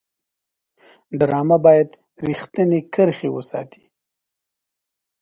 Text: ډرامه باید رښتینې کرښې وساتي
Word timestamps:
ډرامه 1.19 1.57
باید 1.65 1.89
رښتینې 2.27 2.79
کرښې 2.93 3.29
وساتي 3.35 3.83